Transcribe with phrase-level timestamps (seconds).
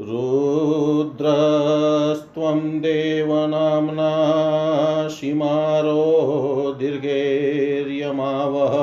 [0.01, 4.09] रुद्रस्त्वं देवनाम्ना
[5.09, 6.05] Shemaroo
[6.79, 8.75] दीर्घैर्यमावः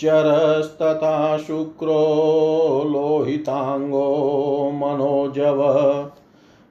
[0.00, 5.60] शनैश्चरस्तथा Syukuro लोहिताङ्गो मनोजव।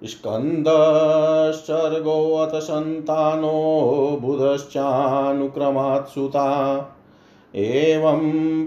[0.04, 6.50] स्कन्दश्चर्गोऽथ सन्तानो बुधश्चानुक्रमात् सुता
[7.56, 8.22] एवं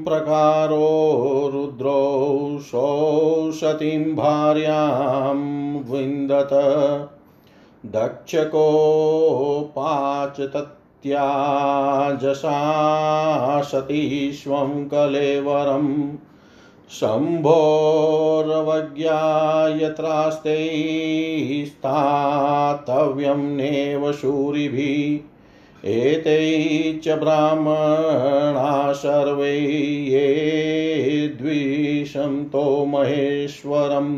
[0.04, 5.36] प्रकारो रुद्रो सौषतीं भार्यां
[5.92, 6.50] विन्दत।
[7.86, 10.40] दक्षकोपाच
[11.04, 12.52] तत्याजसा
[13.62, 16.16] सतीष्वं कलेवरम्
[16.90, 17.52] शम्भोरवज्ञा
[19.82, 20.56] यत्रास्ते
[21.66, 26.40] स्थातव्यं नेव शूरिभिः एते
[27.04, 28.72] च ब्राह्मणा
[30.08, 30.26] ये
[31.40, 34.14] द्विषन्तो महेश्वरम्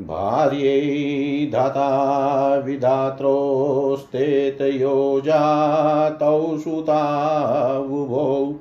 [0.00, 8.54] भार्यै धाता विधात्रोस्तेतयो जातौ सुतावुभौ।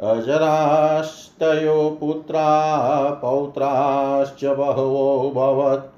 [0.00, 5.94] अजरास्तयो पुत्रा पौत्राश्च बहवोऽभवत्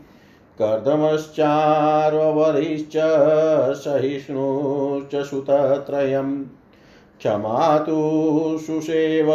[0.62, 2.98] कर्दमश्चार्वरिश्च
[3.84, 6.46] सहिष्णुश्च सुतत्रयम्।
[7.20, 9.32] क्षमा तु सुसेव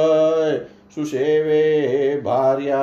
[0.95, 1.63] सुसेवे
[2.25, 2.79] भार्या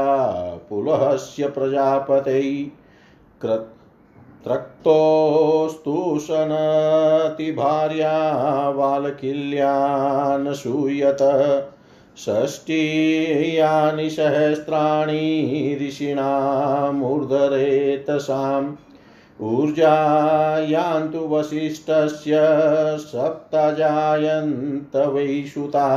[0.70, 2.44] पुलहस्य प्रजापतै
[4.44, 8.14] त्रक्तोस्तु सनति भार्या
[8.78, 11.24] वालकिल्यान् सूयत
[12.18, 15.26] षष्टियानि सहस्राणि
[15.82, 17.00] ऋषीणामूर्धरेतसाम्
[19.48, 22.40] ऊर्जायान्तु वसिष्ठस्य
[23.00, 25.90] सप्तजायन्त वैशुता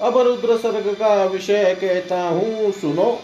[0.00, 3.20] अब रुद्र सर्ग का विषय कहता हूँ, सुनो।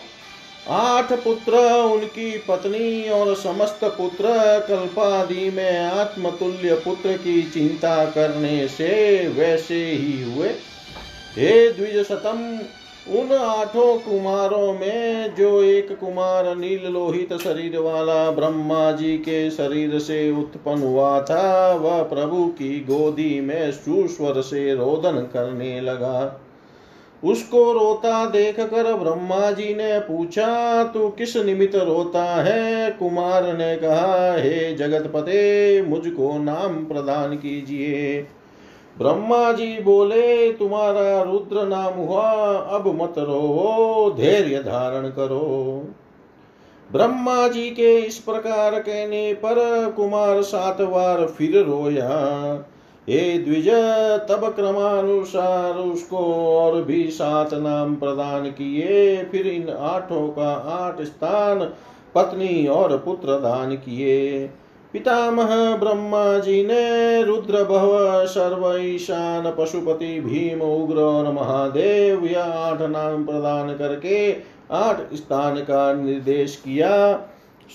[0.68, 4.24] आठ पुत्र, उनकी पत्नी और समस्त पुत्र
[4.68, 10.48] कल्पादि में आत्मतुल्य पुत्र की चिंता करने से वैसे ही हुए।
[11.36, 12.58] हे द्विज सतम
[13.08, 19.98] उन आठों कुमारों में जो एक कुमार नील लोहित शरीर वाला ब्रह्मा जी के शरीर
[19.98, 26.40] से उत्पन्न हुआ था, वह प्रभु की गोदी में सुस्वर से रोदन करने लगा।
[27.24, 32.90] उसको रोता देख कर ब्रह्मा जी ने पूछा, तू किस निमित्त रोता है?
[32.90, 38.26] कुमार ने कहा, हे जगत पते मुझको नाम प्रदान कीजिए।
[38.98, 45.84] ब्रह्मा जी बोले, तुम्हारा रुद्र नाम हुआ, अब मत रो धैर्य धारण करो।
[46.92, 52.08] ब्रह्मा जी के इस प्रकार कहने पर कुमार सात बार फिर रोया।
[53.08, 53.68] हे द्विज,
[54.30, 56.18] तब क्रमानुसार उसको
[56.56, 61.60] और भी सात नाम प्रदान किए, फिर इन आठों का आठ स्थान
[62.14, 64.50] पत्नी और पुत्र दान किए।
[64.92, 72.80] पितामह ब्रह्मा जी ने रुद्र भव सर्व ईशान पशुपति भीम उग्र और महादेव यह आठ
[72.80, 74.36] नाम प्रदान करके
[74.72, 77.14] आठ स्थान का निर्देश किया।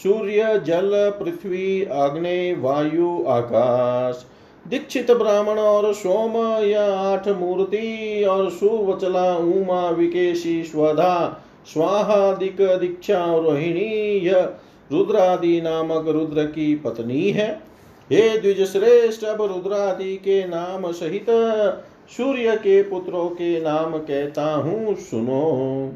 [0.04, 4.26] सूर्य, जल, पृथ्वी अग्नि वायु, आकाश।
[4.68, 11.42] दीक्षित ब्राह्मण और सोम, या आठ मूर्ति और सुवचला उमा विकेशी, स्वधा
[11.74, 14.54] स्वाहादिक दीक्षा रोहिणी यह
[14.94, 17.62] रुद्रादि नामक रुद्र की पत्नी है।
[18.12, 21.26] हे द्विज श्रेष्ठ अब रुद्रादि के नाम सहित
[22.18, 25.92] सूर्य के पुत्रों के नाम कहता हूँ, सुनो।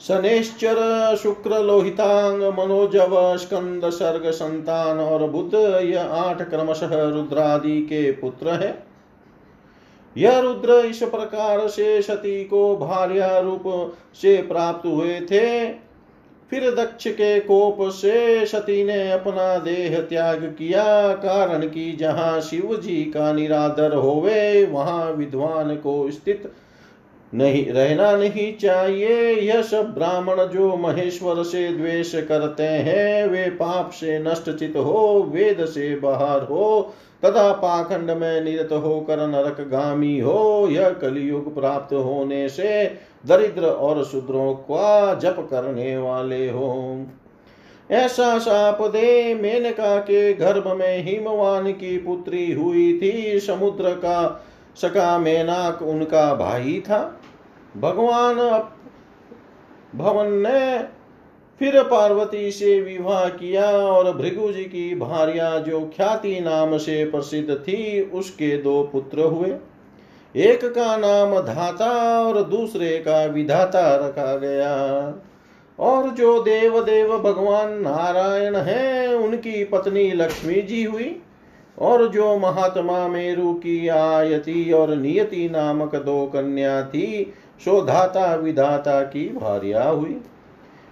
[0.00, 5.54] शनेश्चर, शुक्र, लोहितांग, मनोजव, स्कंद, सर्ग, संतान और बुद्ध
[5.84, 8.86] यह आठ क्रमशः रुद्रादि के पुत्र है।
[10.16, 13.64] यह रुद्र इस प्रकार से सती को भार्या रूप
[14.14, 15.85] से प्राप्त हुए थे।
[16.50, 22.76] फिर दक्ष के कोप से सती ने अपना देह त्याग किया। कारण कि जहाँ शिव
[22.76, 26.52] जी का निरादर होवे, वहाँ विद्वान को स्थित
[27.34, 33.90] नहीं, रहना नहीं चाहिए। यह सब ब्राह्मण जो महेश्वर से द्वेष करते हैं, वे पाप
[33.90, 40.18] से नष्ट चित हो, वेद से बाहर हो, तथा पाखंड में निरत होकर नरक गामी
[40.18, 42.86] हो। यह कलयुग प्राप्त होने से
[43.26, 47.06] दरिद्र और शूद्रों का जप करने वाले हो।
[47.90, 55.18] ऐसा साप दे मेनका के गर्भ में हिमवान की पुत्री हुई थी, समुद्र का सका
[55.18, 57.20] मेनाक उनका भाई था।
[57.76, 58.36] भगवान
[59.94, 60.78] भवन ने
[61.58, 68.02] फिर पार्वती से विवाह किया और भृगुजी की भार्या जो ख्याति नाम से प्रसिद्ध थी,
[68.02, 69.54] उसके दो पुत्र हुए।
[70.36, 75.14] एक का नाम धाता और दूसरे का विधाता रखा गया।
[75.78, 81.22] और जो देव देव भगवान नारायण हैं, उनकी पत्नी लक्ष्मी जी हुई,
[81.78, 87.32] और जो महात्मा मेरु की आयति और नियति नामक दो कन्या थी,
[87.64, 90.20] सो धाता विधाता की भार्या हुई।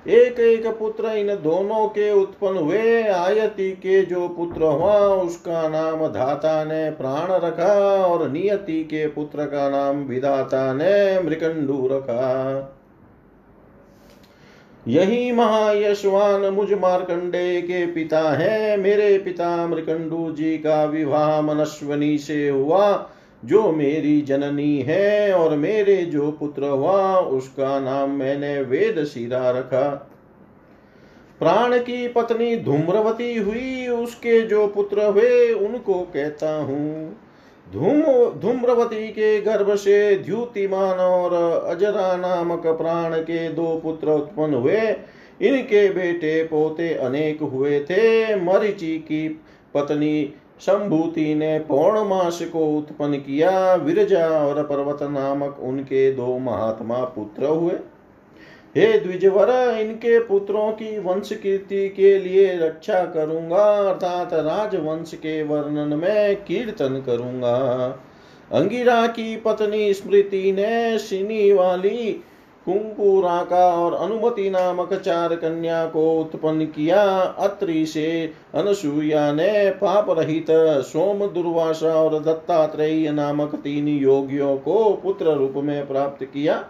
[0.09, 6.07] एक एक पुत्र इन दोनों के उत्पन्न हुए। आयति के जो पुत्र हुआ, उसका नाम
[6.09, 12.71] धाता ने प्राण रखा और नियति के पुत्र का नाम विधाता ने मृकंडू रखा।
[14.89, 22.49] यही महायशवान मुझ मार्कंडे के पिता हैं। मेरे पिता मृकंडू जी का विवाह मनस्वनी से
[22.49, 23.11] हुआ।
[23.45, 30.11] जो मेरी जननी है और मेरे जो पुत्र हुआ, उसका नाम मैंने वेद शिरा रखा।
[31.39, 37.17] प्राण की पत्नी धूम्रवती हुई, उसके जो पुत्र हुए, उनको कहता हूँ,
[37.73, 38.03] धूम,
[38.41, 41.33] धूम्रवती के गर्भ से द्युतिमान और
[41.67, 44.81] अजरा नामक प्राण के दो पुत्र उत्पन्न हुए।
[45.43, 49.29] इनके बेटे पोते अनेक हुए थे। मरिची की
[49.75, 57.47] पत्नी संभूति ने पौर्णमास को उत्पन्न किया। विरजा और पर्वत नामक उनके दो महात्मा पुत्र
[57.47, 57.73] हुए।
[58.77, 65.97] हे द्विजवर, इनके पुत्रों की वंश कीर्ति के लिए रक्षा करूँगा, अर्थात राजवंश के वर्णन
[65.97, 67.55] में कीर्तन करूँगा।
[68.53, 72.25] अंगिरा की पत्नी स्मृति ने सिनी वाली
[72.67, 80.47] कुंकुराका और अनुमति नामक चार कन्या को उत्पन्न किया। अत्रि से अनसुईया ने पाप रहित
[80.85, 86.65] सोम दुर्वासा और दत्तात्रेय नामक तीन योगियों को पुत्र रूप में प्राप्त किया।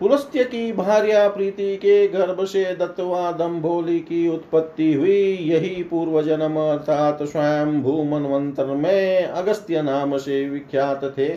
[0.00, 6.56] पुलस्त्य की भार्या प्रीति के गर्भ से दत्तवा दम्भोली की उत्पत्ति हुई। यही पूर्व जन्म
[6.60, 11.28] अर्थात स्वयं भूमन्वंतर में अगस्त्य नाम से विख्यात थे।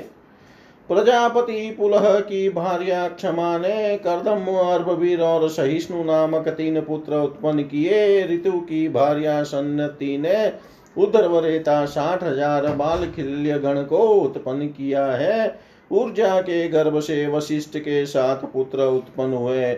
[0.89, 8.25] प्रजापति पुलह की भार्या क्षमा ने कर्दम अर्भवीर और सहिष्णु नामक तीन पुत्र उत्पन्न किए।
[8.27, 10.51] ऋतु की भार्या सन्नति ने
[10.95, 15.59] उदरवरेता साठ हज़ार बाल खिल्य गण को उत्पन्न किया है।
[15.91, 19.73] ऊर्जा के गर्भ से वशिष्ठ के साथ पुत्र उत्पन्न हुए।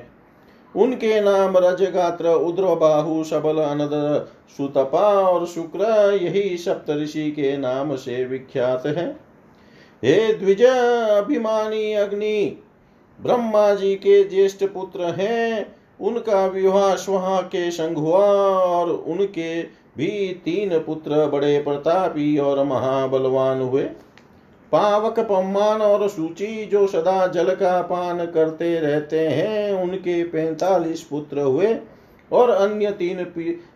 [0.75, 3.93] उनके नाम रजगात्र उद्रबाहु सबल अनद
[4.57, 9.24] सुतपा और शुक्र, यही सप्त ऋषि के नाम से विख्यात है।
[10.05, 12.63] हे द्विज अभिमानी अग्नि,
[13.21, 19.63] ब्रह्मा जी के ज्येष्ठ पुत्र हैं, उनका विवाह स्वहा के संग हुआ और उनके
[19.97, 23.83] भी तीन पुत्र बड़े प्रतापी और महाबलवान हुए।
[24.71, 31.41] पावक पम्मान और सूची जो सदा जल का पान करते रहते हैं, उनके पैतालीस पुत्र
[31.41, 31.77] हुए
[32.31, 33.23] और अन्य तीन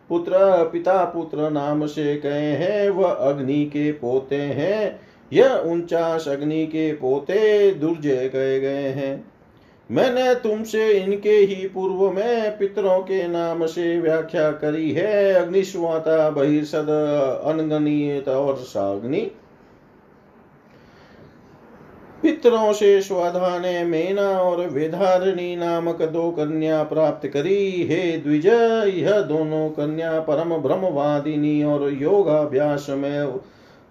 [0.10, 0.30] पुत्र,
[0.74, 6.92] पिता पुत्र नाम से कहे हैं, वह अग्नि के पोते हैं। यह उनचास अग्नि के
[6.94, 9.26] पोते दुर्जय कहे गए हैं।
[9.92, 16.90] मैंने तुमसे इनके ही पूर्व में पितरों के नाम से व्याख्या करी है। अग्निश्वाता बहिर्सद,
[17.46, 19.32] अनगणित और साग्नि।
[22.24, 28.46] पितरों से स्वाधा ने मेना और वेधारिणी नामक दो कन्या प्राप्त करी। हे द्विज
[28.96, 33.40] यह दोनों कन्या परम ब्रह्मवादिनी और योगाभ्यास में